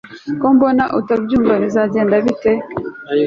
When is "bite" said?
2.25-2.51